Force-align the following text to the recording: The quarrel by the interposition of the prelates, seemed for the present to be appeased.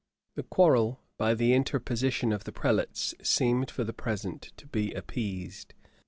The 0.33 0.41
quarrel 0.41 0.99
by 1.19 1.35
the 1.35 1.53
interposition 1.53 2.31
of 2.33 2.43
the 2.45 2.51
prelates, 2.51 3.13
seemed 3.21 3.69
for 3.69 3.83
the 3.83 3.93
present 3.93 4.51
to 4.57 4.65
be 4.65 4.93
appeased. 4.93 5.75